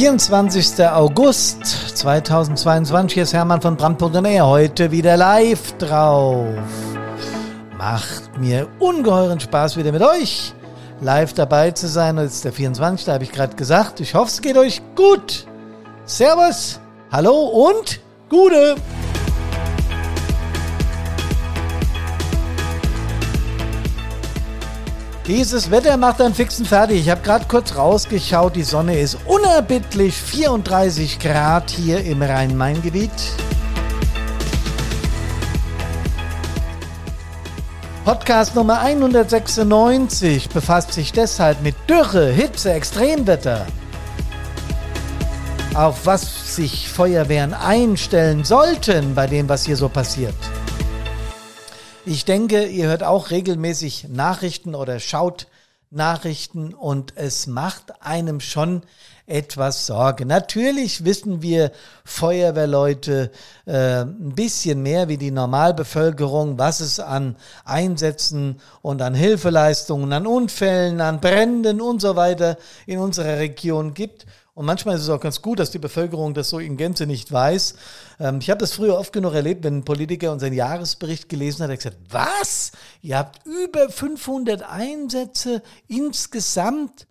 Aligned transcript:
24. 0.00 0.82
August 0.88 1.62
2022 1.98 3.12
Hier 3.12 3.22
ist 3.24 3.34
Hermann 3.34 3.60
von 3.60 3.76
Brand.de 3.76 4.40
heute 4.40 4.90
wieder 4.90 5.18
live 5.18 5.76
drauf. 5.76 6.46
Macht 7.76 8.38
mir 8.38 8.66
ungeheuren 8.78 9.38
Spaß 9.38 9.76
wieder 9.76 9.92
mit 9.92 10.00
euch 10.00 10.54
live 11.02 11.34
dabei 11.34 11.72
zu 11.72 11.86
sein. 11.86 12.16
Heute 12.16 12.28
ist 12.28 12.46
der 12.46 12.54
24. 12.54 13.08
habe 13.08 13.24
ich 13.24 13.30
gerade 13.30 13.54
gesagt. 13.54 14.00
Ich 14.00 14.14
hoffe, 14.14 14.30
es 14.30 14.40
geht 14.40 14.56
euch 14.56 14.80
gut. 14.96 15.46
Servus, 16.06 16.80
hallo 17.12 17.34
und 17.68 18.00
Gute. 18.30 18.76
Dieses 25.30 25.70
Wetter 25.70 25.96
macht 25.96 26.20
einen 26.20 26.34
fixen 26.34 26.66
fertig. 26.66 27.02
Ich 27.02 27.08
habe 27.08 27.20
gerade 27.20 27.44
kurz 27.46 27.76
rausgeschaut. 27.76 28.56
Die 28.56 28.64
Sonne 28.64 28.98
ist 28.98 29.16
unerbittlich 29.26 30.12
34 30.16 31.20
Grad 31.20 31.70
hier 31.70 32.04
im 32.04 32.20
Rhein-Main-Gebiet. 32.20 33.12
Podcast 38.04 38.56
Nummer 38.56 38.80
196 38.80 40.48
befasst 40.48 40.94
sich 40.94 41.12
deshalb 41.12 41.62
mit 41.62 41.76
Dürre, 41.88 42.26
Hitze, 42.32 42.72
Extremwetter. 42.72 43.66
Auf 45.74 46.06
was 46.06 46.56
sich 46.56 46.88
Feuerwehren 46.88 47.54
einstellen 47.54 48.42
sollten 48.42 49.14
bei 49.14 49.28
dem, 49.28 49.48
was 49.48 49.64
hier 49.64 49.76
so 49.76 49.88
passiert. 49.88 50.34
Ich 52.06 52.24
denke, 52.24 52.64
ihr 52.64 52.86
hört 52.86 53.02
auch 53.02 53.30
regelmäßig 53.30 54.06
Nachrichten 54.08 54.74
oder 54.74 55.00
schaut 55.00 55.48
Nachrichten 55.90 56.72
und 56.72 57.12
es 57.16 57.46
macht 57.46 58.00
einem 58.00 58.40
schon 58.40 58.82
etwas 59.26 59.86
Sorge. 59.86 60.24
Natürlich 60.24 61.04
wissen 61.04 61.42
wir 61.42 61.72
Feuerwehrleute 62.04 63.30
äh, 63.66 64.00
ein 64.00 64.34
bisschen 64.34 64.82
mehr 64.82 65.08
wie 65.08 65.18
die 65.18 65.30
Normalbevölkerung, 65.30 66.58
was 66.58 66.80
es 66.80 67.00
an 67.00 67.36
Einsätzen 67.66 68.60
und 68.80 69.02
an 69.02 69.14
Hilfeleistungen, 69.14 70.12
an 70.14 70.26
Unfällen, 70.26 71.02
an 71.02 71.20
Bränden 71.20 71.82
und 71.82 72.00
so 72.00 72.16
weiter 72.16 72.56
in 72.86 72.98
unserer 72.98 73.38
Region 73.38 73.92
gibt. 73.92 74.24
Und 74.54 74.66
manchmal 74.66 74.96
ist 74.96 75.02
es 75.02 75.08
auch 75.08 75.20
ganz 75.20 75.42
gut, 75.42 75.58
dass 75.58 75.70
die 75.70 75.78
Bevölkerung 75.78 76.34
das 76.34 76.48
so 76.48 76.58
in 76.58 76.76
Gänze 76.76 77.06
nicht 77.06 77.30
weiß. 77.30 77.74
Ähm, 78.18 78.38
ich 78.40 78.50
habe 78.50 78.58
das 78.58 78.72
früher 78.72 78.98
oft 78.98 79.12
genug 79.12 79.34
erlebt, 79.34 79.64
wenn 79.64 79.78
ein 79.78 79.84
Politiker 79.84 80.32
unseren 80.32 80.52
Jahresbericht 80.52 81.28
gelesen 81.28 81.62
hat, 81.62 81.70
er 81.70 81.72
hat 81.74 81.78
gesagt, 81.78 81.98
was? 82.10 82.72
Ihr 83.02 83.18
habt 83.18 83.46
über 83.46 83.88
500 83.88 84.62
Einsätze 84.62 85.62
insgesamt? 85.88 87.06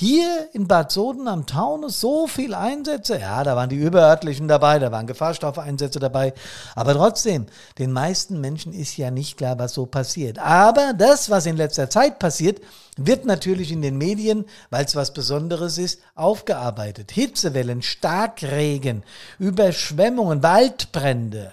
Hier 0.00 0.48
in 0.54 0.66
Bad 0.66 0.90
Soden 0.90 1.28
am 1.28 1.44
Taunus 1.44 2.00
so 2.00 2.26
viel 2.26 2.54
Einsätze. 2.54 3.18
Ja, 3.18 3.44
da 3.44 3.54
waren 3.54 3.68
die 3.68 3.76
überörtlichen 3.76 4.48
dabei, 4.48 4.78
da 4.78 4.90
waren 4.90 5.06
Gefahrstoffeinsätze 5.06 5.98
dabei. 5.98 6.32
Aber 6.74 6.94
trotzdem, 6.94 7.44
den 7.78 7.92
meisten 7.92 8.40
Menschen 8.40 8.72
ist 8.72 8.96
ja 8.96 9.10
nicht 9.10 9.36
klar, 9.36 9.58
was 9.58 9.74
so 9.74 9.84
passiert. 9.84 10.38
Aber 10.38 10.94
das, 10.96 11.28
was 11.28 11.44
in 11.44 11.58
letzter 11.58 11.90
Zeit 11.90 12.18
passiert, 12.18 12.62
wird 12.96 13.26
natürlich 13.26 13.72
in 13.72 13.82
den 13.82 13.98
Medien, 13.98 14.46
weil 14.70 14.86
es 14.86 14.96
was 14.96 15.12
Besonderes 15.12 15.76
ist, 15.76 16.00
aufgearbeitet. 16.14 17.10
Hitzewellen, 17.10 17.82
Starkregen, 17.82 19.04
Überschwemmungen, 19.38 20.42
Waldbrände. 20.42 21.52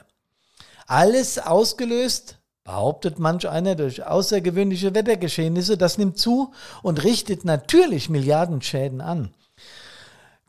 Alles 0.86 1.38
ausgelöst 1.38 2.37
behauptet 2.68 3.18
manch 3.18 3.48
einer 3.48 3.76
durch 3.76 4.06
außergewöhnliche 4.06 4.94
Wettergeschehnisse. 4.94 5.78
Das 5.78 5.98
nimmt 5.98 6.18
zu 6.18 6.52
und 6.84 7.02
richtet 7.06 7.46
natürlich 7.46 8.10
Milliardenschäden 8.10 9.00
an. 9.00 9.34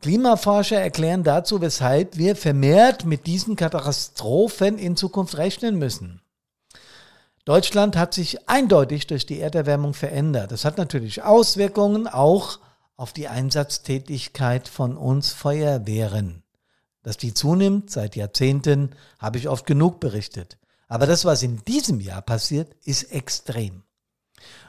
Klimaforscher 0.01 0.81
erklären 0.81 1.23
dazu, 1.23 1.61
weshalb 1.61 2.17
wir 2.17 2.35
vermehrt 2.35 3.05
mit 3.05 3.25
diesen 3.25 3.55
Katastrophen 3.55 4.77
in 4.77 4.97
Zukunft 4.97 5.37
rechnen 5.37 5.77
müssen. 5.77 6.21
Deutschland 7.45 7.95
hat 7.95 8.13
sich 8.13 8.49
eindeutig 8.49 9.07
durch 9.07 9.25
die 9.25 9.39
Erderwärmung 9.39 9.93
verändert. 9.93 10.51
Das 10.51 10.65
hat 10.65 10.77
natürlich 10.77 11.23
Auswirkungen 11.23 12.05
auch 12.05 12.59
auf 12.97 13.13
die 13.13 13.29
Einsatztätigkeit 13.29 14.67
von 14.67 14.97
uns 14.97 15.31
Feuerwehren. 15.31 16.43
Dass 17.01 17.15
die 17.15 17.33
zunimmt 17.33 17.89
seit 17.91 18.17
Jahrzehnten, 18.17 18.89
habe 19.19 19.37
ich 19.37 19.47
oft 19.47 19.65
genug 19.65 20.01
berichtet. 20.01 20.58
Aber 20.89 21.05
das, 21.05 21.23
was 21.23 21.43
in 21.43 21.63
diesem 21.65 22.01
Jahr 22.01 22.21
passiert, 22.21 22.75
ist 22.83 23.03
extrem. 23.13 23.83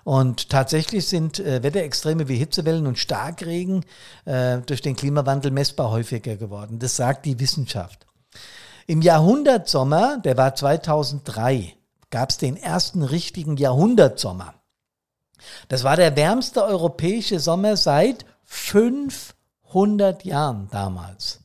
Und 0.04 0.50
tatsächlich 0.50 1.06
sind 1.06 1.40
äh, 1.40 1.62
Wetterextreme 1.62 2.28
wie 2.28 2.36
Hitzewellen 2.36 2.86
und 2.86 2.98
Starkregen 2.98 3.84
äh, 4.26 4.58
durch 4.58 4.82
den 4.82 4.96
Klimawandel 4.96 5.50
messbar 5.50 5.90
häufiger 5.90 6.36
geworden. 6.36 6.78
Das 6.78 6.96
sagt 6.96 7.26
die 7.26 7.40
Wissenschaft. 7.40 8.06
Im 8.86 9.02
Jahrhundertsommer, 9.02 10.18
der 10.18 10.36
war 10.36 10.54
2003, 10.54 11.74
gab 12.10 12.30
es 12.30 12.38
den 12.38 12.56
ersten 12.56 13.02
richtigen 13.02 13.56
Jahrhundertsommer. 13.56 14.54
Das 15.68 15.84
war 15.84 15.96
der 15.96 16.16
wärmste 16.16 16.64
europäische 16.64 17.40
Sommer 17.40 17.76
seit 17.76 18.26
500 18.44 20.24
Jahren 20.24 20.68
damals. 20.70 21.40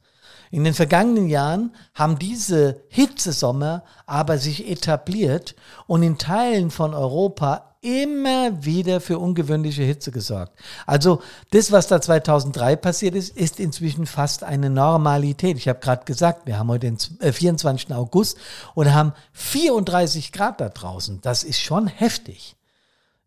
In 0.56 0.64
den 0.64 0.74
vergangenen 0.74 1.28
Jahren 1.28 1.76
haben 1.94 2.18
diese 2.18 2.82
Hitzesommer 2.88 3.84
aber 4.06 4.38
sich 4.38 4.72
etabliert 4.72 5.54
und 5.86 6.02
in 6.02 6.18
Teilen 6.18 6.72
von 6.72 6.94
Europa 6.94 7.76
immer 7.82 8.64
wieder 8.64 9.02
für 9.02 9.20
ungewöhnliche 9.20 9.84
Hitze 9.84 10.12
gesorgt. 10.12 10.58
Also 10.86 11.22
das, 11.52 11.74
was 11.74 11.88
da 11.88 12.00
2003 12.00 12.78
passiert 12.78 13.16
ist, 13.16 13.36
ist 13.36 13.60
inzwischen 13.60 14.06
fast 14.06 14.46
eine 14.46 14.70
Normalität. 14.70 15.58
Ich 15.58 15.68
habe 15.68 15.80
gerade 15.82 16.06
gesagt, 16.06 16.48
wir 16.48 16.58
haben 16.58 16.70
heute 16.70 16.90
den 16.90 17.00
24. 17.00 17.90
Äh, 17.90 17.94
August 17.96 18.38
und 18.76 18.94
haben 18.94 19.12
34 19.34 20.32
Grad 20.32 20.62
da 20.62 20.70
draußen. 20.70 21.20
Das 21.20 21.44
ist 21.44 21.60
schon 21.60 21.88
heftig. 21.88 22.56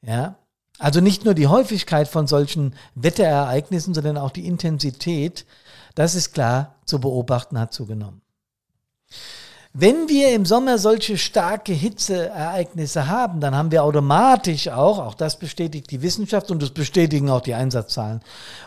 Ja, 0.00 0.36
also 0.78 1.00
nicht 1.00 1.24
nur 1.24 1.34
die 1.34 1.48
Häufigkeit 1.48 2.08
von 2.08 2.26
solchen 2.26 2.74
Wetterereignissen, 2.94 3.94
sondern 3.94 4.16
auch 4.16 4.30
die 4.30 4.46
Intensität 4.46 5.44
das 5.98 6.14
ist 6.14 6.32
klar 6.32 6.76
zu 6.84 7.00
beobachten, 7.00 7.58
hat 7.58 7.72
zugenommen. 7.74 8.22
Wenn 9.72 10.08
wir 10.08 10.32
im 10.32 10.46
Sommer 10.46 10.78
solche 10.78 11.18
starke 11.18 11.72
Hitzeereignisse 11.72 13.08
haben, 13.08 13.40
dann 13.40 13.56
haben 13.56 13.72
wir 13.72 13.82
automatisch 13.82 14.68
auch, 14.68 15.00
auch 15.00 15.14
das 15.14 15.40
bestätigt 15.40 15.90
die 15.90 16.00
Wissenschaft 16.00 16.52
und 16.52 16.62
das 16.62 16.70
bestätigen 16.70 17.30
auch 17.30 17.40
die 17.40 17.54
Einsatzzahlen 17.54 18.20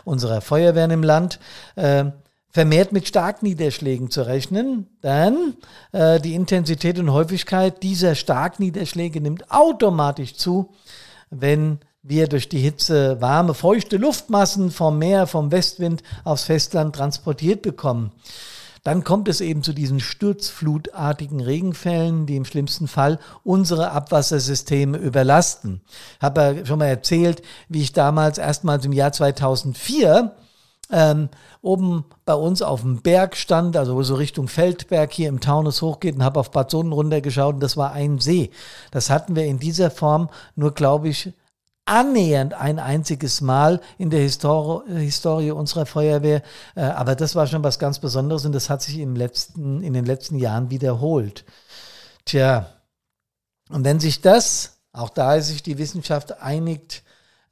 unserer 0.04 0.42
Feuerwehren 0.42 0.90
im 0.90 1.02
Land, 1.02 1.38
äh, 1.76 2.04
vermehrt 2.50 2.92
mit 2.92 3.08
Starkniederschlägen 3.08 4.10
zu 4.10 4.26
rechnen, 4.26 4.88
denn 5.02 5.56
äh, 5.92 6.20
die 6.20 6.34
Intensität 6.34 6.98
und 6.98 7.12
Häufigkeit 7.12 7.82
dieser 7.82 8.14
Starkniederschläge 8.14 9.22
nimmt 9.22 9.50
automatisch 9.50 10.34
zu, 10.34 10.74
wenn 11.30 11.78
wir 12.02 12.26
durch 12.26 12.48
die 12.48 12.58
Hitze 12.58 13.20
warme, 13.20 13.54
feuchte 13.54 13.96
Luftmassen 13.96 14.70
vom 14.70 14.98
Meer, 14.98 15.26
vom 15.26 15.52
Westwind 15.52 16.02
aufs 16.24 16.44
Festland 16.44 16.96
transportiert 16.96 17.62
bekommen. 17.62 18.12
Dann 18.82 19.04
kommt 19.04 19.28
es 19.28 19.40
eben 19.40 19.62
zu 19.62 19.72
diesen 19.72 20.00
sturzflutartigen 20.00 21.40
Regenfällen, 21.40 22.26
die 22.26 22.34
im 22.34 22.44
schlimmsten 22.44 22.88
Fall 22.88 23.20
unsere 23.44 23.92
Abwassersysteme 23.92 24.98
überlasten. 24.98 25.80
Ich 26.16 26.22
habe 26.22 26.40
ja 26.40 26.66
schon 26.66 26.80
mal 26.80 26.86
erzählt, 26.86 27.42
wie 27.68 27.82
ich 27.82 27.92
damals 27.92 28.38
erstmals 28.38 28.84
im 28.84 28.92
Jahr 28.92 29.12
2004 29.12 30.34
ähm, 30.90 31.28
oben 31.62 32.04
bei 32.24 32.34
uns 32.34 32.60
auf 32.60 32.80
dem 32.80 33.02
Berg 33.02 33.36
stand, 33.36 33.76
also 33.76 34.02
so 34.02 34.16
Richtung 34.16 34.48
Feldberg 34.48 35.12
hier 35.12 35.28
im 35.28 35.40
Taunus 35.40 35.80
hochgeht 35.80 36.16
und 36.16 36.24
habe 36.24 36.40
auf 36.40 36.50
Bad 36.50 36.72
Sonnen 36.72 36.92
runtergeschaut 36.92 37.54
und 37.54 37.62
das 37.62 37.76
war 37.76 37.92
ein 37.92 38.18
See. 38.18 38.50
Das 38.90 39.10
hatten 39.10 39.36
wir 39.36 39.44
in 39.44 39.60
dieser 39.60 39.92
Form 39.92 40.28
nur, 40.56 40.74
glaube 40.74 41.08
ich, 41.08 41.32
annähernd 41.92 42.54
ein 42.54 42.78
einziges 42.78 43.42
Mal 43.42 43.80
in 43.98 44.08
der 44.08 44.20
Histor 44.20 44.84
Historie 44.86 45.50
unserer 45.50 45.84
Feuerwehr. 45.84 46.42
Äh, 46.74 46.80
aber 46.80 47.14
das 47.14 47.34
war 47.34 47.46
schon 47.46 47.62
was 47.62 47.78
ganz 47.78 47.98
Besonderes 47.98 48.46
und 48.46 48.52
das 48.52 48.70
hat 48.70 48.80
sich 48.80 48.98
im 48.98 49.14
letzten, 49.14 49.82
in 49.82 49.92
den 49.92 50.06
letzten 50.06 50.38
Jahren 50.38 50.70
wiederholt. 50.70 51.44
Tja, 52.24 52.66
und 53.68 53.84
wenn 53.84 54.00
sich 54.00 54.22
das, 54.22 54.78
auch 54.92 55.10
da 55.10 55.38
sich 55.40 55.62
die 55.62 55.76
Wissenschaft 55.76 56.40
einigt, 56.40 57.02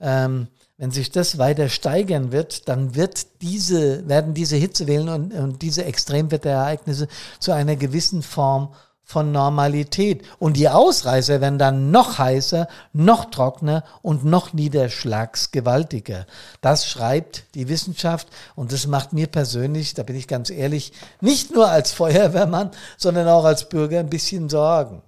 ähm, 0.00 0.48
wenn 0.78 0.90
sich 0.90 1.10
das 1.10 1.36
weiter 1.36 1.68
steigern 1.68 2.32
wird, 2.32 2.66
dann 2.66 2.94
wird 2.94 3.42
diese, 3.42 4.08
werden 4.08 4.32
diese 4.32 4.56
Hitzewellen 4.56 5.10
und, 5.10 5.34
und 5.34 5.60
diese 5.60 5.84
Extremwetterereignisse 5.84 7.08
zu 7.38 7.52
einer 7.52 7.76
gewissen 7.76 8.22
Form 8.22 8.72
von 9.10 9.32
Normalität. 9.32 10.22
Und 10.38 10.56
die 10.56 10.68
Ausreißer 10.68 11.40
werden 11.40 11.58
dann 11.58 11.90
noch 11.90 12.18
heißer, 12.18 12.68
noch 12.92 13.26
trockener 13.26 13.82
und 14.02 14.24
noch 14.24 14.52
niederschlagsgewaltiger. 14.52 16.26
Das 16.60 16.86
schreibt 16.86 17.44
die 17.54 17.68
Wissenschaft 17.68 18.28
und 18.54 18.72
das 18.72 18.86
macht 18.86 19.12
mir 19.12 19.26
persönlich, 19.26 19.94
da 19.94 20.04
bin 20.04 20.14
ich 20.14 20.28
ganz 20.28 20.48
ehrlich, 20.50 20.92
nicht 21.20 21.52
nur 21.52 21.68
als 21.68 21.90
Feuerwehrmann, 21.90 22.70
sondern 22.96 23.26
auch 23.26 23.44
als 23.44 23.68
Bürger 23.68 23.98
ein 23.98 24.10
bisschen 24.10 24.48
Sorgen. 24.48 25.02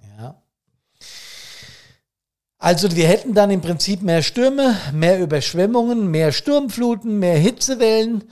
Also 2.63 2.95
wir 2.95 3.09
hätten 3.09 3.33
dann 3.33 3.51
im 3.51 3.59
Prinzip 3.59 4.01
mehr 4.01 4.21
Stürme, 4.21 4.77
mehr 4.93 5.19
Überschwemmungen, 5.19 6.09
mehr 6.09 6.31
Sturmfluten, 6.31 7.19
mehr 7.19 7.37
Hitzewellen 7.37 8.23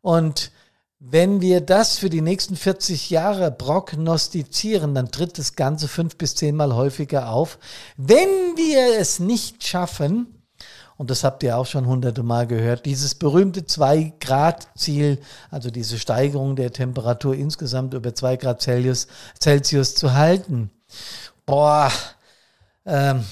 und 0.00 0.52
wenn 1.00 1.40
wir 1.40 1.62
das 1.62 1.96
für 1.96 2.10
die 2.10 2.20
nächsten 2.20 2.56
40 2.56 3.08
Jahre 3.08 3.50
prognostizieren, 3.50 4.94
dann 4.94 5.10
tritt 5.10 5.38
das 5.38 5.56
Ganze 5.56 5.88
fünf 5.88 6.16
bis 6.16 6.34
zehnmal 6.34 6.74
häufiger 6.74 7.30
auf. 7.30 7.58
Wenn 7.96 8.28
wir 8.56 8.98
es 8.98 9.18
nicht 9.18 9.66
schaffen, 9.66 10.26
und 10.98 11.08
das 11.08 11.24
habt 11.24 11.42
ihr 11.42 11.56
auch 11.56 11.64
schon 11.64 11.86
hunderte 11.86 12.22
Mal 12.22 12.46
gehört, 12.46 12.84
dieses 12.84 13.14
berühmte 13.14 13.62
2-Grad-Ziel, 13.62 15.18
also 15.50 15.70
diese 15.70 15.98
Steigerung 15.98 16.54
der 16.54 16.70
Temperatur 16.70 17.34
insgesamt 17.34 17.94
über 17.94 18.14
2 18.14 18.36
Grad 18.36 18.60
Celsius, 18.60 19.06
Celsius 19.40 19.94
zu 19.94 20.12
halten. 20.12 20.70
Boah, 21.46 21.90
ähm, 22.84 23.24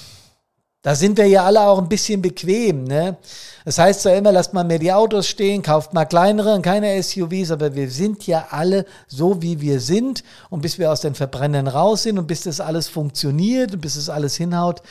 da 0.81 0.95
sind 0.95 1.17
wir 1.17 1.27
ja 1.27 1.43
alle 1.43 1.61
auch 1.61 1.77
ein 1.77 1.89
bisschen 1.89 2.21
bequem. 2.21 2.85
Ne? 2.85 3.17
Das 3.65 3.77
heißt 3.77 4.01
zwar 4.01 4.15
immer, 4.15 4.31
lasst 4.31 4.53
mal 4.53 4.63
mehr 4.63 4.79
die 4.79 4.93
Autos 4.93 5.27
stehen, 5.27 5.61
kauft 5.61 5.93
mal 5.93 6.05
kleinere 6.05 6.55
und 6.55 6.61
keine 6.61 7.01
SUVs, 7.03 7.51
aber 7.51 7.75
wir 7.75 7.89
sind 7.89 8.25
ja 8.27 8.47
alle 8.51 8.85
so, 9.07 9.41
wie 9.41 9.59
wir 9.59 9.81
sind. 9.81 10.23
Und 10.49 10.61
bis 10.61 10.79
wir 10.79 10.91
aus 10.91 11.01
den 11.01 11.15
Verbrennern 11.15 11.67
raus 11.67 12.03
sind 12.03 12.17
und 12.17 12.27
bis 12.27 12.43
das 12.43 12.61
alles 12.61 12.87
funktioniert 12.87 13.73
und 13.73 13.81
bis 13.81 13.95
das 13.95 14.09
alles 14.09 14.35
hinhaut, 14.35 14.81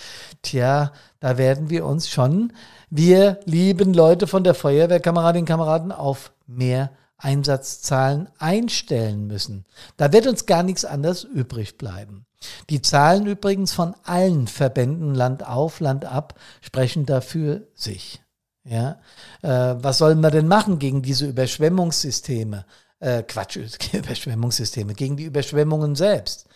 tja, 0.42 0.92
da 1.20 1.38
werden 1.38 1.70
wir 1.70 1.86
uns 1.86 2.08
schon, 2.08 2.52
wir 2.90 3.40
lieben 3.44 3.94
Leute 3.94 4.26
von 4.26 4.44
der 4.44 4.54
Feuerwehr, 4.54 5.00
Kameradinnen 5.00 5.42
und 5.42 5.48
Kameraden, 5.48 5.92
auf 5.92 6.32
mehr 6.46 6.90
Einsatzzahlen 7.18 8.28
einstellen 8.38 9.26
müssen. 9.26 9.66
Da 9.96 10.12
wird 10.12 10.26
uns 10.26 10.46
gar 10.46 10.62
nichts 10.62 10.84
anderes 10.84 11.24
übrig 11.24 11.76
bleiben. 11.76 12.26
Die 12.70 12.82
Zahlen 12.82 13.26
übrigens 13.26 13.72
von 13.72 13.94
allen 14.04 14.46
Verbänden 14.46 15.14
Land 15.14 15.44
auf, 15.44 15.80
Land 15.80 16.04
ab 16.04 16.38
sprechen 16.60 17.04
dafür 17.04 17.66
sich. 17.74 18.22
Ja, 18.64 19.00
äh, 19.42 19.76
was 19.82 19.98
sollen 19.98 20.20
wir 20.20 20.30
denn 20.30 20.46
machen 20.46 20.78
gegen 20.78 21.02
diese 21.02 21.26
Überschwemmungssysteme? 21.26 22.66
Äh, 23.00 23.22
Quatsch, 23.22 23.56
Überschwemmungssysteme, 23.92 24.94
gegen 24.94 25.16
die 25.16 25.24
Überschwemmungen 25.24 25.94
selbst. 25.96 26.47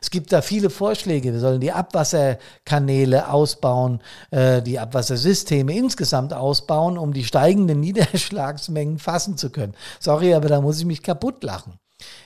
Es 0.00 0.10
gibt 0.10 0.32
da 0.32 0.42
viele 0.42 0.70
Vorschläge. 0.70 1.32
Wir 1.32 1.40
sollen 1.40 1.60
die 1.60 1.72
Abwasserkanäle 1.72 3.30
ausbauen, 3.30 4.00
äh, 4.30 4.62
die 4.62 4.78
Abwassersysteme 4.78 5.76
insgesamt 5.76 6.32
ausbauen, 6.32 6.98
um 6.98 7.12
die 7.12 7.24
steigenden 7.24 7.80
Niederschlagsmengen 7.86 8.98
fassen 8.98 9.36
zu 9.36 9.50
können. 9.50 9.74
Sorry, 10.00 10.34
aber 10.34 10.48
da 10.48 10.60
muss 10.60 10.78
ich 10.78 10.84
mich 10.84 11.02
kaputt 11.02 11.42
lachen. 11.42 11.78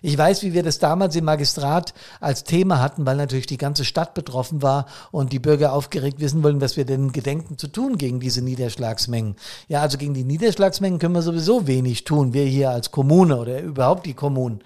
Ich 0.02 0.18
weiß, 0.18 0.42
wie 0.42 0.52
wir 0.52 0.62
das 0.62 0.78
damals 0.78 1.14
im 1.14 1.24
Magistrat 1.24 1.94
als 2.20 2.42
Thema 2.42 2.80
hatten, 2.80 3.06
weil 3.06 3.16
natürlich 3.16 3.46
die 3.46 3.56
ganze 3.56 3.84
Stadt 3.84 4.14
betroffen 4.14 4.62
war 4.62 4.86
und 5.12 5.32
die 5.32 5.38
Bürger 5.38 5.72
aufgeregt 5.72 6.20
wissen 6.20 6.42
wollen, 6.42 6.60
was 6.60 6.76
wir 6.76 6.84
denn 6.84 7.12
gedenken 7.12 7.56
zu 7.56 7.68
tun 7.68 7.96
gegen 7.96 8.18
diese 8.18 8.42
Niederschlagsmengen. 8.42 9.36
Ja, 9.68 9.82
also 9.82 9.96
gegen 9.96 10.14
die 10.14 10.24
Niederschlagsmengen 10.24 10.98
können 10.98 11.14
wir 11.14 11.22
sowieso 11.22 11.66
wenig 11.66 12.04
tun, 12.04 12.32
wir 12.32 12.44
hier 12.44 12.70
als 12.70 12.90
Kommune 12.90 13.36
oder 13.36 13.60
überhaupt 13.60 14.06
die 14.06 14.14
Kommunen. 14.14 14.60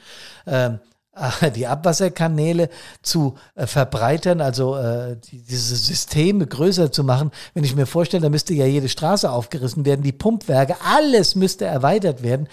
Ähm, 0.46 0.78
die 1.56 1.66
Abwasserkanäle 1.66 2.68
zu 3.02 3.34
äh, 3.54 3.66
verbreitern, 3.66 4.40
also 4.40 4.76
äh, 4.76 5.16
die, 5.16 5.42
diese 5.42 5.76
Systeme 5.76 6.46
größer 6.46 6.90
zu 6.92 7.04
machen. 7.04 7.30
Wenn 7.54 7.64
ich 7.64 7.76
mir 7.76 7.86
vorstelle, 7.86 8.22
da 8.22 8.28
müsste 8.28 8.54
ja 8.54 8.66
jede 8.66 8.88
Straße 8.88 9.30
aufgerissen 9.30 9.84
werden, 9.84 10.02
die 10.02 10.12
Pumpwerke, 10.12 10.76
alles 10.84 11.34
müsste 11.34 11.64
erweitert 11.64 12.22
werden 12.22 12.48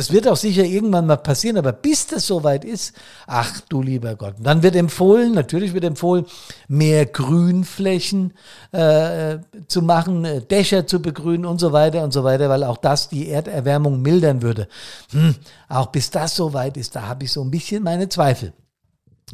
das 0.00 0.12
wird 0.12 0.26
auch 0.26 0.36
sicher 0.36 0.64
irgendwann 0.64 1.04
mal 1.04 1.18
passieren, 1.18 1.58
aber 1.58 1.72
bis 1.72 2.06
das 2.06 2.26
soweit 2.26 2.64
ist, 2.64 2.94
ach 3.26 3.60
du 3.68 3.82
lieber 3.82 4.16
Gott. 4.16 4.36
Dann 4.38 4.62
wird 4.62 4.74
empfohlen, 4.74 5.34
natürlich 5.34 5.74
wird 5.74 5.84
empfohlen, 5.84 6.24
mehr 6.68 7.04
Grünflächen 7.04 8.32
äh, 8.72 9.40
zu 9.68 9.82
machen, 9.82 10.24
äh, 10.24 10.40
Dächer 10.40 10.86
zu 10.86 11.02
begrünen 11.02 11.44
und 11.44 11.60
so 11.60 11.72
weiter 11.72 12.02
und 12.02 12.14
so 12.14 12.24
weiter, 12.24 12.48
weil 12.48 12.64
auch 12.64 12.78
das 12.78 13.10
die 13.10 13.28
Erderwärmung 13.28 14.00
mildern 14.00 14.40
würde. 14.40 14.68
Hm, 15.10 15.34
auch 15.68 15.88
bis 15.88 16.08
das 16.08 16.34
soweit 16.34 16.78
ist, 16.78 16.96
da 16.96 17.02
habe 17.02 17.24
ich 17.24 17.32
so 17.32 17.44
ein 17.44 17.50
bisschen 17.50 17.82
meine 17.82 18.08
Zweifel. 18.08 18.54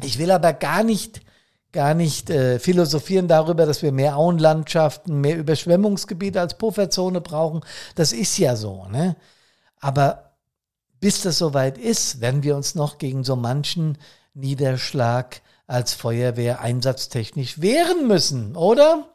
Ich 0.03 0.19
will 0.19 0.33
aber 0.33 0.53
gar 0.53 0.83
nicht 0.83 1.21
gar 1.71 1.95
nicht 1.95 2.29
äh, 2.29 2.59
philosophieren 2.59 3.29
darüber, 3.29 3.67
dass 3.67 3.83
wir 3.83 3.93
mehr 3.93 4.17
Auenlandschaften, 4.17 5.21
mehr 5.21 5.37
Überschwemmungsgebiete 5.37 6.41
als 6.41 6.59
Pufferzone 6.59 7.21
brauchen. 7.21 7.61
Das 7.95 8.13
ist 8.13 8.37
ja 8.39 8.57
so. 8.57 8.87
Ne? 8.91 9.15
Aber 9.79 10.26
bis 11.07 11.23
das 11.23 11.39
soweit 11.39 11.79
ist, 11.79 12.21
werden 12.21 12.43
wir 12.43 12.57
uns 12.57 12.75
noch 12.75 12.99
gegen 12.99 13.23
so 13.23 13.37
manchen 13.37 13.97
Niederschlag 14.35 15.41
als 15.69 15.95
Feuerwehr 15.95 16.61
einsatztechnisch 16.61 17.61
wehren 17.61 18.09
müssen, 18.09 18.57
oder? 18.57 19.07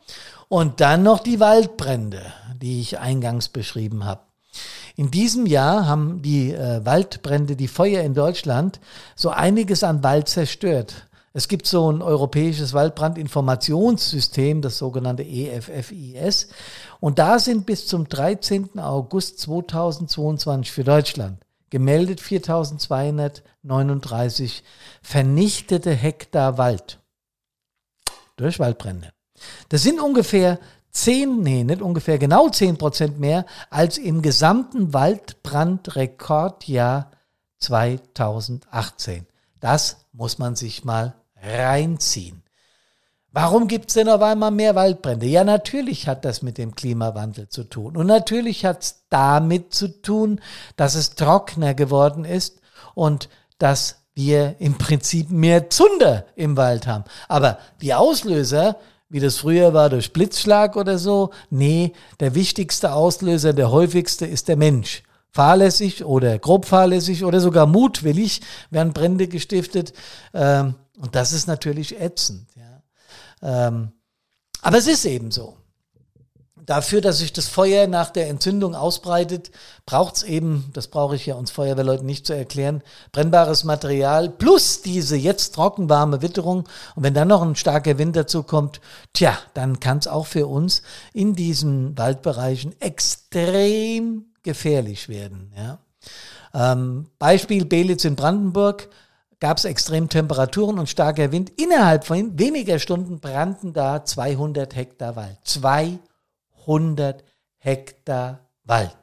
Und 0.47 0.79
dann 0.79 1.03
noch 1.03 1.19
die 1.19 1.41
Waldbrände, 1.41 2.21
die 2.55 2.79
ich 2.79 2.99
eingangs 2.99 3.49
beschrieben 3.49 4.05
habe. 4.05 4.21
In 4.95 5.11
diesem 5.11 5.45
Jahr 5.45 5.85
haben 5.85 6.21
die 6.21 6.53
äh, 6.53 6.79
Waldbrände, 6.85 7.57
die 7.57 7.67
Feuer 7.67 8.03
in 8.03 8.13
Deutschland, 8.13 8.79
so 9.17 9.29
einiges 9.29 9.83
an 9.83 10.01
Wald 10.01 10.29
zerstört. 10.29 11.09
Es 11.33 11.49
gibt 11.49 11.67
so 11.67 11.91
ein 11.91 12.01
europäisches 12.01 12.71
Waldbrandinformationssystem, 12.71 14.61
das 14.61 14.77
sogenannte 14.77 15.23
EFFIS. 15.23 16.47
Und 17.01 17.19
da 17.19 17.37
sind 17.37 17.65
bis 17.65 17.85
zum 17.85 18.07
13. 18.07 18.79
August 18.79 19.39
2022 19.41 20.71
für 20.71 20.85
Deutschland 20.85 21.37
gemeldet 21.71 22.21
4239 22.21 24.63
vernichtete 25.01 25.91
Hektar 25.91 26.59
Wald 26.59 26.99
durch 28.35 28.59
Waldbrände. 28.59 29.11
Das 29.69 29.81
sind 29.81 29.99
ungefähr 29.99 30.59
10, 30.91 31.41
nee, 31.41 31.63
nicht 31.63 31.81
ungefähr, 31.81 32.19
genau 32.19 32.49
10 32.49 32.77
Prozent 32.77 33.19
mehr 33.19 33.47
als 33.69 33.97
im 33.97 34.21
gesamten 34.21 34.93
Waldbrandrekordjahr 34.93 37.09
2018. 37.57 39.25
Das 39.59 40.05
muss 40.11 40.37
man 40.37 40.55
sich 40.55 40.83
mal 40.83 41.15
reinziehen. 41.41 42.43
Warum 43.33 43.69
gibt 43.69 43.89
es 43.89 43.93
denn 43.93 44.09
auf 44.09 44.21
einmal 44.21 44.51
mehr 44.51 44.75
Waldbrände? 44.75 45.25
Ja, 45.25 45.45
natürlich 45.45 46.07
hat 46.07 46.25
das 46.25 46.41
mit 46.41 46.57
dem 46.57 46.75
Klimawandel 46.75 47.47
zu 47.47 47.63
tun. 47.63 47.95
Und 47.95 48.07
natürlich 48.07 48.65
hat 48.65 48.83
es 48.83 49.03
damit 49.09 49.73
zu 49.73 49.87
tun, 50.01 50.41
dass 50.75 50.95
es 50.95 51.11
trockener 51.11 51.73
geworden 51.73 52.25
ist 52.25 52.59
und 52.93 53.29
dass 53.57 54.01
wir 54.15 54.57
im 54.59 54.77
Prinzip 54.77 55.31
mehr 55.31 55.69
Zunder 55.69 56.25
im 56.35 56.57
Wald 56.57 56.87
haben. 56.87 57.05
Aber 57.29 57.57
die 57.81 57.93
Auslöser, 57.93 58.75
wie 59.07 59.21
das 59.21 59.37
früher 59.37 59.73
war 59.73 59.89
durch 59.89 60.11
Blitzschlag 60.11 60.75
oder 60.75 60.97
so, 60.97 61.31
nee, 61.49 61.93
der 62.19 62.35
wichtigste 62.35 62.91
Auslöser, 62.91 63.53
der 63.53 63.71
häufigste 63.71 64.25
ist 64.25 64.49
der 64.49 64.57
Mensch. 64.57 65.03
Fahrlässig 65.29 66.03
oder 66.03 66.37
grob 66.37 66.65
fahrlässig 66.65 67.23
oder 67.23 67.39
sogar 67.39 67.65
mutwillig 67.65 68.41
werden 68.71 68.91
Brände 68.91 69.29
gestiftet. 69.29 69.93
Ähm, 70.33 70.75
und 70.97 71.15
das 71.15 71.31
ist 71.31 71.47
natürlich 71.47 71.97
ätzend. 72.01 72.51
Ähm, 73.41 73.91
aber 74.61 74.77
es 74.77 74.87
ist 74.87 75.05
eben 75.05 75.31
so. 75.31 75.57
Dafür, 76.63 77.01
dass 77.01 77.17
sich 77.17 77.33
das 77.33 77.47
Feuer 77.47 77.87
nach 77.87 78.11
der 78.11 78.29
Entzündung 78.29 78.75
ausbreitet, 78.75 79.51
braucht 79.87 80.17
es 80.17 80.23
eben, 80.23 80.69
das 80.73 80.87
brauche 80.87 81.15
ich 81.15 81.25
ja 81.25 81.33
uns 81.33 81.49
Feuerwehrleuten 81.49 82.05
nicht 82.05 82.27
zu 82.27 82.33
erklären, 82.33 82.83
brennbares 83.11 83.63
Material 83.63 84.29
plus 84.29 84.83
diese 84.83 85.15
jetzt 85.15 85.55
trockenwarme 85.55 86.21
Witterung. 86.21 86.69
Und 86.95 87.03
wenn 87.03 87.15
dann 87.15 87.29
noch 87.29 87.41
ein 87.41 87.55
starker 87.55 87.97
Wind 87.97 88.15
dazu 88.15 88.43
kommt, 88.43 88.79
tja, 89.13 89.35
dann 89.55 89.79
kann 89.79 89.97
es 89.97 90.07
auch 90.07 90.27
für 90.27 90.45
uns 90.45 90.83
in 91.13 91.33
diesen 91.33 91.97
Waldbereichen 91.97 92.79
extrem 92.79 94.27
gefährlich 94.43 95.09
werden. 95.09 95.51
Ja. 95.57 95.79
Ähm, 96.53 97.07
Beispiel 97.17 97.65
Belitz 97.65 98.05
in 98.05 98.15
Brandenburg 98.15 98.87
gab 99.41 99.57
es 99.57 99.65
Extremtemperaturen 99.65 100.79
und 100.79 100.87
starker 100.87 101.31
Wind. 101.33 101.51
Innerhalb 101.59 102.05
von 102.05 102.39
weniger 102.39 102.79
Stunden 102.79 103.19
brannten 103.19 103.73
da 103.73 104.05
200 104.05 104.73
Hektar 104.75 105.15
Wald. 105.17 105.37
200 105.43 107.23
Hektar 107.57 108.39
Wald. 108.63 108.95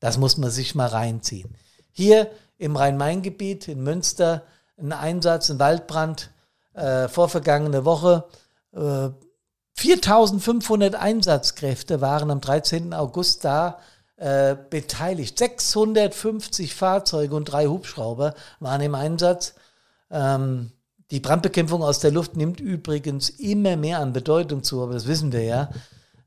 Das 0.00 0.18
muss 0.18 0.36
man 0.36 0.50
sich 0.50 0.74
mal 0.74 0.88
reinziehen. 0.88 1.56
Hier 1.92 2.28
im 2.58 2.76
Rhein-Main-Gebiet 2.76 3.68
in 3.68 3.82
Münster 3.82 4.42
ein 4.76 4.92
Einsatz, 4.92 5.48
ein 5.50 5.60
Waldbrand 5.60 6.30
äh, 6.74 7.06
vorvergangene 7.06 7.84
Woche. 7.84 8.24
Äh, 8.72 9.10
4500 9.74 10.96
Einsatzkräfte 10.96 12.00
waren 12.00 12.32
am 12.32 12.40
13. 12.40 12.94
August 12.94 13.44
da 13.44 13.78
äh, 14.16 14.56
beteiligt. 14.70 15.38
650 15.38 16.74
Fahrzeuge 16.74 17.36
und 17.36 17.44
drei 17.44 17.66
Hubschrauber 17.66 18.34
waren 18.58 18.80
im 18.80 18.96
Einsatz. 18.96 19.54
Ähm, 20.14 20.70
die 21.10 21.20
Brandbekämpfung 21.20 21.82
aus 21.82 21.98
der 21.98 22.12
Luft 22.12 22.36
nimmt 22.36 22.60
übrigens 22.60 23.28
immer 23.28 23.76
mehr 23.76 23.98
an 23.98 24.12
Bedeutung 24.12 24.62
zu, 24.62 24.82
aber 24.82 24.94
das 24.94 25.06
wissen 25.06 25.32
wir 25.32 25.42
ja. 25.42 25.70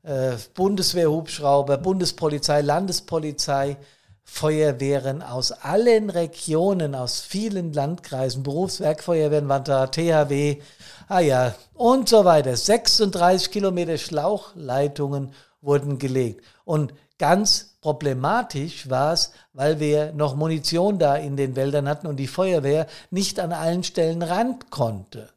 Äh, 0.02 0.36
Bundeswehrhubschrauber, 0.54 1.78
Bundespolizei, 1.78 2.60
Landespolizei, 2.60 3.78
Feuerwehren 4.22 5.22
aus 5.22 5.52
allen 5.52 6.10
Regionen, 6.10 6.94
aus 6.94 7.20
vielen 7.20 7.72
Landkreisen, 7.72 8.42
Berufswerkfeuerwehren 8.42 9.48
waren 9.48 9.64
da, 9.64 9.86
THW, 9.86 10.60
ah 11.08 11.20
ja, 11.20 11.54
und 11.72 12.10
so 12.10 12.26
weiter. 12.26 12.54
36 12.54 13.50
Kilometer 13.50 13.96
Schlauchleitungen 13.96 15.32
wurden 15.62 15.98
gelegt. 15.98 16.44
Und 16.66 16.92
ganz 17.18 17.77
problematisch 17.88 18.90
war 18.90 19.14
es, 19.14 19.32
weil 19.54 19.80
wir 19.80 20.12
noch 20.12 20.36
Munition 20.36 20.98
da 20.98 21.16
in 21.16 21.36
den 21.36 21.56
Wäldern 21.56 21.88
hatten 21.88 22.06
und 22.06 22.16
die 22.16 22.26
Feuerwehr 22.26 22.86
nicht 23.10 23.40
an 23.40 23.52
allen 23.52 23.82
Stellen 23.82 24.22
ran 24.22 24.58
konnte. 24.68 25.30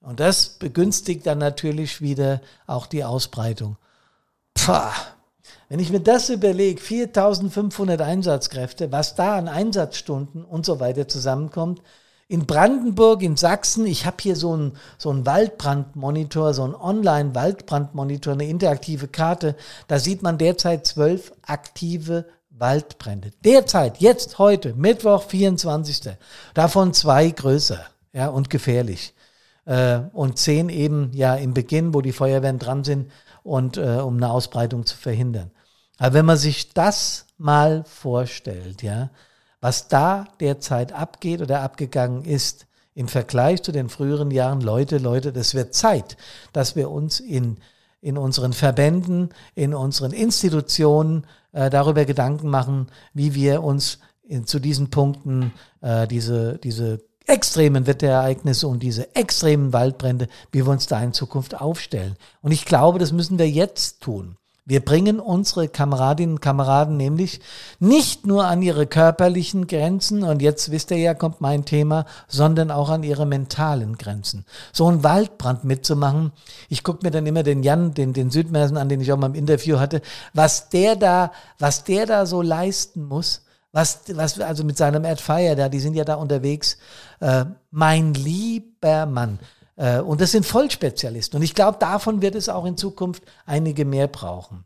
Und 0.00 0.18
das 0.18 0.48
begünstigt 0.50 1.26
dann 1.26 1.38
natürlich 1.38 2.00
wieder 2.00 2.40
auch 2.66 2.86
die 2.86 3.04
Ausbreitung. 3.04 3.76
Pah. 4.54 4.92
Wenn 5.68 5.80
ich 5.80 5.90
mir 5.90 6.00
das 6.00 6.28
überlege, 6.28 6.80
4500 6.80 8.00
Einsatzkräfte, 8.00 8.90
was 8.90 9.14
da 9.14 9.36
an 9.36 9.48
Einsatzstunden 9.48 10.44
und 10.44 10.66
so 10.66 10.80
weiter 10.80 11.08
zusammenkommt, 11.08 11.82
in 12.28 12.46
Brandenburg, 12.46 13.22
in 13.22 13.36
Sachsen, 13.36 13.86
ich 13.86 14.04
habe 14.04 14.16
hier 14.20 14.36
so 14.36 14.52
einen 14.52 14.76
so 14.98 15.10
einen 15.10 15.26
Waldbrandmonitor, 15.26 16.54
so 16.54 16.64
einen 16.64 16.74
Online-Waldbrandmonitor, 16.74 18.32
eine 18.32 18.48
interaktive 18.48 19.08
Karte, 19.08 19.54
da 19.86 19.98
sieht 19.98 20.22
man 20.22 20.38
derzeit 20.38 20.86
zwölf 20.86 21.32
aktive 21.42 22.26
Waldbrände. 22.50 23.30
Derzeit, 23.44 23.98
jetzt, 23.98 24.38
heute, 24.38 24.74
Mittwoch, 24.74 25.22
24. 25.24 26.16
Davon 26.54 26.94
zwei 26.94 27.30
größer 27.30 27.84
ja, 28.12 28.28
und 28.28 28.50
gefährlich 28.50 29.14
äh, 29.66 30.00
und 30.12 30.38
zehn 30.38 30.68
eben 30.68 31.10
ja 31.12 31.36
im 31.36 31.54
Beginn, 31.54 31.94
wo 31.94 32.00
die 32.00 32.12
Feuerwehren 32.12 32.58
dran 32.58 32.82
sind 32.82 33.12
und 33.42 33.76
äh, 33.76 34.00
um 34.00 34.16
eine 34.16 34.30
Ausbreitung 34.30 34.86
zu 34.86 34.96
verhindern. 34.96 35.50
Aber 35.98 36.14
wenn 36.14 36.26
man 36.26 36.38
sich 36.38 36.72
das 36.72 37.26
mal 37.38 37.84
vorstellt, 37.84 38.82
ja, 38.82 39.10
was 39.66 39.88
da 39.88 40.28
derzeit 40.38 40.92
abgeht 40.92 41.42
oder 41.42 41.62
abgegangen 41.62 42.24
ist 42.24 42.68
im 42.94 43.08
Vergleich 43.08 43.64
zu 43.64 43.72
den 43.72 43.88
früheren 43.88 44.30
Jahren, 44.30 44.60
Leute, 44.60 44.98
Leute, 44.98 45.32
das 45.32 45.56
wird 45.56 45.74
Zeit, 45.74 46.16
dass 46.52 46.76
wir 46.76 46.88
uns 46.88 47.18
in 47.18 47.56
in 48.00 48.16
unseren 48.16 48.52
Verbänden, 48.52 49.30
in 49.56 49.74
unseren 49.74 50.12
Institutionen 50.12 51.26
äh, 51.50 51.68
darüber 51.68 52.04
Gedanken 52.04 52.48
machen, 52.48 52.86
wie 53.12 53.34
wir 53.34 53.64
uns 53.64 53.98
in, 54.22 54.46
zu 54.46 54.60
diesen 54.60 54.90
Punkten 54.90 55.52
äh, 55.80 56.06
diese, 56.06 56.58
diese 56.58 57.00
extremen 57.26 57.88
Wetterereignisse 57.88 58.68
und 58.68 58.84
diese 58.84 59.16
extremen 59.16 59.72
Waldbrände, 59.72 60.28
wie 60.52 60.64
wir 60.64 60.70
uns 60.70 60.86
da 60.86 61.02
in 61.02 61.12
Zukunft 61.12 61.60
aufstellen. 61.60 62.14
Und 62.42 62.52
ich 62.52 62.66
glaube, 62.66 63.00
das 63.00 63.10
müssen 63.10 63.40
wir 63.40 63.50
jetzt 63.50 64.00
tun. 64.00 64.36
Wir 64.68 64.84
bringen 64.84 65.20
unsere 65.20 65.68
Kameradinnen 65.68 66.34
und 66.34 66.40
Kameraden 66.40 66.96
nämlich 66.96 67.40
nicht 67.78 68.26
nur 68.26 68.46
an 68.46 68.62
ihre 68.62 68.88
körperlichen 68.88 69.68
Grenzen, 69.68 70.24
und 70.24 70.42
jetzt 70.42 70.72
wisst 70.72 70.90
ihr 70.90 70.98
ja, 70.98 71.14
kommt 71.14 71.40
mein 71.40 71.64
Thema, 71.64 72.04
sondern 72.26 72.72
auch 72.72 72.90
an 72.90 73.04
ihre 73.04 73.26
mentalen 73.26 73.96
Grenzen. 73.96 74.44
So 74.72 74.88
einen 74.88 75.04
Waldbrand 75.04 75.62
mitzumachen, 75.62 76.32
ich 76.68 76.82
gucke 76.82 77.06
mir 77.06 77.12
dann 77.12 77.26
immer 77.26 77.44
den 77.44 77.62
Jan, 77.62 77.94
den, 77.94 78.12
den 78.12 78.32
Südmersen 78.32 78.76
an, 78.76 78.88
den 78.88 79.00
ich 79.00 79.12
auch 79.12 79.16
mal 79.16 79.28
im 79.28 79.36
Interview 79.36 79.78
hatte, 79.78 80.02
was 80.34 80.68
der 80.68 80.96
da, 80.96 81.30
was 81.60 81.84
der 81.84 82.06
da 82.06 82.26
so 82.26 82.42
leisten 82.42 83.04
muss, 83.04 83.42
was, 83.70 84.00
was, 84.14 84.40
also 84.40 84.64
mit 84.64 84.76
seinem 84.76 85.04
Ed 85.04 85.20
Fire 85.20 85.54
da, 85.54 85.68
die 85.68 85.80
sind 85.80 85.94
ja 85.94 86.04
da 86.04 86.14
unterwegs. 86.14 86.76
Äh, 87.20 87.44
mein 87.70 88.14
lieber 88.14 89.06
Mann. 89.06 89.38
Äh, 89.76 90.00
und 90.00 90.20
das 90.20 90.32
sind 90.32 90.46
Vollspezialisten. 90.46 91.38
Und 91.38 91.42
ich 91.42 91.54
glaube, 91.54 91.78
davon 91.78 92.22
wird 92.22 92.34
es 92.34 92.48
auch 92.48 92.64
in 92.64 92.76
Zukunft 92.76 93.22
einige 93.44 93.84
mehr 93.84 94.08
brauchen. 94.08 94.64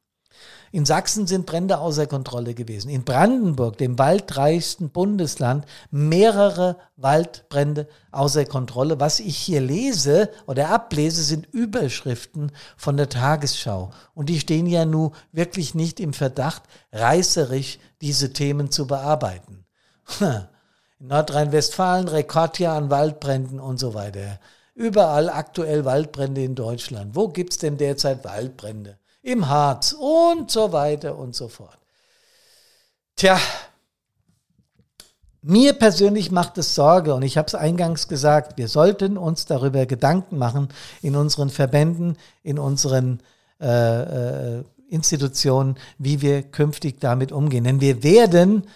In 0.73 0.87
Sachsen 0.87 1.27
sind 1.27 1.47
Brände 1.47 1.79
außer 1.79 2.07
Kontrolle 2.07 2.55
gewesen. 2.55 2.91
In 2.91 3.05
Brandenburg, 3.05 3.77
dem 3.79 3.99
waldreichsten 3.99 4.91
Bundesland, 4.91 5.67
mehrere 5.91 6.77
Waldbrände 6.97 7.89
außer 8.13 8.45
Kontrolle. 8.45 9.01
Was 9.01 9.19
ich 9.19 9.37
hier 9.37 9.61
lese 9.61 10.31
oder 10.47 10.69
ablese, 10.69 11.25
sind 11.25 11.47
Überschriften 11.53 12.53
von 12.77 12.97
der 12.97 13.09
Tagesschau. 13.09 13.91
Und 14.15 14.29
die 14.29 14.39
stehen 14.39 14.67
ja 14.67 14.85
nun 14.85 15.11
wirklich 15.33 15.75
nicht 15.75 15.99
im 15.99 16.13
Verdacht, 16.13 16.63
reißerisch 16.93 17.81
diese 18.01 18.33
Themen 18.33 18.71
zu 18.71 18.87
bearbeiten. 18.87 19.65
In 21.01 21.09
Nordrhein-Westfalen 21.09 22.09
Rekordjahr 22.09 22.77
an 22.77 22.91
Waldbränden 22.91 23.59
und 23.59 23.79
so 23.79 23.95
weiter. 23.95 24.39
Überall 24.81 25.29
aktuell 25.29 25.85
Waldbrände 25.85 26.43
in 26.43 26.55
Deutschland. 26.55 27.15
Wo 27.15 27.29
gibt's 27.29 27.59
denn 27.59 27.77
derzeit 27.77 28.25
Waldbrände? 28.25 28.97
im 29.23 29.49
Harz 29.49 29.93
und 29.93 30.51
so 30.51 30.73
weiter 30.73 31.17
und 31.17 31.35
so 31.35 31.49
fort. 31.49 31.79
Tja, 33.17 33.39
mir 35.43 35.75
persönlich 35.75 36.31
macht 36.31 36.59
es 36.59 36.75
Sorge 36.75 37.15
und 37.15 37.23
ich 37.23 37.37
habe 37.39 37.47
es 37.47 37.55
eingangs 37.55 38.09
gesagt, 38.09 38.59
wir 38.59 38.69
sollten 38.69 39.17
uns 39.17 39.47
darüber 39.47 39.87
Gedanken 39.87 40.39
machen 40.39 40.69
in 41.03 41.17
unseren 41.17 41.51
Verbänden, 41.51 42.17
in 42.43 42.59
unseren 42.59 43.21
äh, 43.61 44.59
äh, 44.59 44.65
Institutionen, 44.89 45.77
wie 45.99 46.21
wir 46.21 46.43
künftig 46.43 47.01
damit 47.01 47.33
umgehen. 47.33 47.65
Denn 47.65 47.81
wir 47.81 48.03
werden 48.03 48.67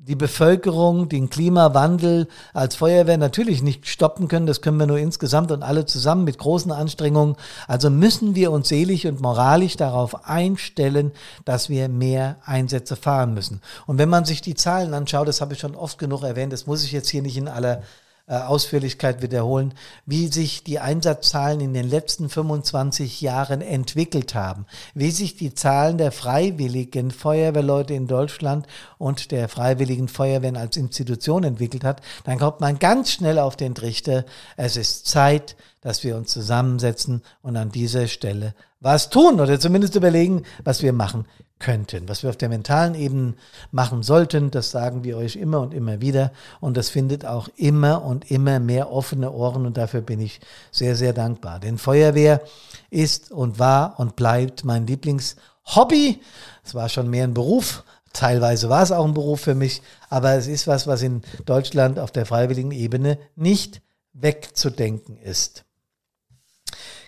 die 0.00 0.14
Bevölkerung, 0.14 1.08
den 1.08 1.28
Klimawandel 1.28 2.28
als 2.54 2.76
Feuerwehr 2.76 3.18
natürlich 3.18 3.62
nicht 3.62 3.88
stoppen 3.88 4.28
können. 4.28 4.46
Das 4.46 4.62
können 4.62 4.78
wir 4.78 4.86
nur 4.86 4.98
insgesamt 4.98 5.50
und 5.50 5.64
alle 5.64 5.86
zusammen 5.86 6.22
mit 6.22 6.38
großen 6.38 6.70
Anstrengungen. 6.70 7.34
Also 7.66 7.90
müssen 7.90 8.36
wir 8.36 8.52
uns 8.52 8.68
seelisch 8.68 9.06
und 9.06 9.20
moralisch 9.20 9.76
darauf 9.76 10.24
einstellen, 10.28 11.10
dass 11.44 11.68
wir 11.68 11.88
mehr 11.88 12.36
Einsätze 12.44 12.94
fahren 12.94 13.34
müssen. 13.34 13.60
Und 13.86 13.98
wenn 13.98 14.08
man 14.08 14.24
sich 14.24 14.40
die 14.40 14.54
Zahlen 14.54 14.94
anschaut, 14.94 15.26
das 15.26 15.40
habe 15.40 15.54
ich 15.54 15.58
schon 15.58 15.74
oft 15.74 15.98
genug 15.98 16.22
erwähnt, 16.22 16.52
das 16.52 16.68
muss 16.68 16.84
ich 16.84 16.92
jetzt 16.92 17.08
hier 17.08 17.22
nicht 17.22 17.36
in 17.36 17.48
aller 17.48 17.82
Ausführlichkeit 18.28 19.22
wiederholen, 19.22 19.72
wie 20.04 20.28
sich 20.28 20.62
die 20.62 20.78
Einsatzzahlen 20.78 21.60
in 21.60 21.72
den 21.72 21.88
letzten 21.88 22.28
25 22.28 23.22
Jahren 23.22 23.62
entwickelt 23.62 24.34
haben, 24.34 24.66
wie 24.94 25.10
sich 25.10 25.36
die 25.36 25.54
Zahlen 25.54 25.96
der 25.96 26.12
freiwilligen 26.12 27.10
Feuerwehrleute 27.10 27.94
in 27.94 28.06
Deutschland 28.06 28.66
und 28.98 29.30
der 29.30 29.48
freiwilligen 29.48 30.08
Feuerwehren 30.08 30.56
als 30.56 30.76
Institution 30.76 31.42
entwickelt 31.42 31.84
hat, 31.84 32.02
dann 32.24 32.38
kommt 32.38 32.60
man 32.60 32.78
ganz 32.78 33.12
schnell 33.12 33.38
auf 33.38 33.56
den 33.56 33.74
Trichter, 33.74 34.24
es 34.56 34.76
ist 34.76 35.06
Zeit, 35.06 35.56
dass 35.80 36.04
wir 36.04 36.16
uns 36.16 36.30
zusammensetzen 36.30 37.22
und 37.40 37.56
an 37.56 37.70
dieser 37.70 38.08
Stelle 38.08 38.54
was 38.80 39.10
tun 39.10 39.40
oder 39.40 39.58
zumindest 39.58 39.96
überlegen, 39.96 40.44
was 40.64 40.82
wir 40.82 40.92
machen 40.92 41.24
könnten. 41.58 42.08
Was 42.08 42.22
wir 42.22 42.30
auf 42.30 42.36
der 42.36 42.48
mentalen 42.48 42.94
Ebene 42.94 43.34
machen 43.70 44.02
sollten, 44.02 44.50
das 44.50 44.70
sagen 44.70 45.04
wir 45.04 45.16
euch 45.16 45.36
immer 45.36 45.60
und 45.60 45.74
immer 45.74 46.00
wieder. 46.00 46.32
Und 46.60 46.76
das 46.76 46.88
findet 46.88 47.24
auch 47.24 47.48
immer 47.56 48.04
und 48.04 48.30
immer 48.30 48.60
mehr 48.60 48.90
offene 48.92 49.32
Ohren 49.32 49.66
und 49.66 49.76
dafür 49.76 50.00
bin 50.00 50.20
ich 50.20 50.40
sehr, 50.70 50.96
sehr 50.96 51.12
dankbar. 51.12 51.60
Denn 51.60 51.78
Feuerwehr 51.78 52.42
ist 52.90 53.30
und 53.30 53.58
war 53.58 53.98
und 53.98 54.16
bleibt 54.16 54.64
mein 54.64 54.86
Lieblingshobby. 54.86 56.20
Es 56.64 56.74
war 56.74 56.88
schon 56.88 57.10
mehr 57.10 57.24
ein 57.24 57.34
Beruf. 57.34 57.84
Teilweise 58.12 58.68
war 58.68 58.82
es 58.82 58.92
auch 58.92 59.04
ein 59.04 59.14
Beruf 59.14 59.42
für 59.42 59.54
mich, 59.54 59.82
aber 60.08 60.32
es 60.32 60.46
ist 60.46 60.66
was, 60.66 60.86
was 60.86 61.02
in 61.02 61.22
Deutschland 61.44 61.98
auf 61.98 62.10
der 62.10 62.26
freiwilligen 62.26 62.72
Ebene 62.72 63.18
nicht 63.36 63.82
wegzudenken 64.12 65.18
ist. 65.18 65.64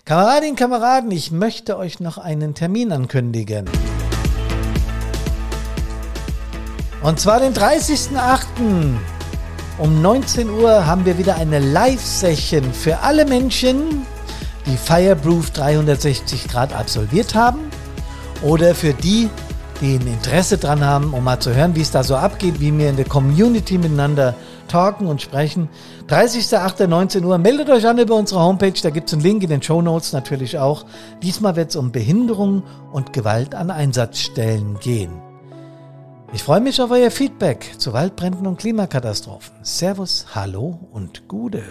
Kameradinnen, 0.05 0.55
Kameraden, 0.55 1.11
ich 1.11 1.31
möchte 1.31 1.77
euch 1.77 1.99
noch 1.99 2.17
einen 2.17 2.55
Termin 2.55 2.91
ankündigen. 2.91 3.69
Und 7.03 7.19
zwar 7.19 7.39
den 7.39 7.53
30.08. 7.53 8.45
Um 9.79 10.01
19 10.01 10.49
Uhr 10.49 10.85
haben 10.85 11.05
wir 11.05 11.17
wieder 11.17 11.35
eine 11.35 11.57
Live-Session 11.57 12.71
für 12.73 12.99
alle 12.99 13.25
Menschen, 13.25 14.05
die 14.67 14.77
Fireproof 14.77 15.49
360 15.49 16.47
Grad 16.47 16.73
absolviert 16.73 17.33
haben 17.33 17.71
oder 18.43 18.75
für 18.75 18.93
die, 18.93 19.29
die 19.81 19.95
ein 19.95 20.05
Interesse 20.05 20.59
dran 20.59 20.85
haben, 20.85 21.15
um 21.15 21.23
mal 21.23 21.39
zu 21.39 21.55
hören, 21.55 21.75
wie 21.75 21.81
es 21.81 21.89
da 21.89 22.03
so 22.03 22.15
abgeht, 22.15 22.59
wie 22.59 22.77
wir 22.77 22.91
in 22.91 22.97
der 22.97 23.05
Community 23.05 23.79
miteinander 23.79 24.35
talken 24.67 25.07
und 25.07 25.23
sprechen. 25.23 25.69
30.08.19 26.07 27.23
Uhr. 27.23 27.39
Meldet 27.39 27.71
euch 27.71 27.87
an 27.87 27.97
über 27.97 28.15
unsere 28.15 28.41
Homepage, 28.41 28.79
da 28.83 28.91
gibt 28.91 29.07
es 29.07 29.13
einen 29.13 29.23
Link 29.23 29.41
in 29.41 29.49
den 29.49 29.63
Show 29.63 29.81
Notes 29.81 30.13
natürlich 30.13 30.59
auch. 30.59 30.85
Diesmal 31.23 31.55
wird 31.55 31.71
es 31.71 31.75
um 31.75 31.91
Behinderung 31.91 32.61
und 32.91 33.13
Gewalt 33.13 33.55
an 33.55 33.71
Einsatzstellen 33.71 34.79
gehen. 34.79 35.30
Ich 36.33 36.43
freue 36.43 36.61
mich 36.61 36.81
auf 36.81 36.91
euer 36.91 37.11
Feedback 37.11 37.73
zu 37.77 37.91
Waldbränden 37.91 38.47
und 38.47 38.57
Klimakatastrophen. 38.57 39.53
Servus, 39.63 40.27
hallo 40.33 40.79
und 40.93 41.27
Gude. 41.27 41.63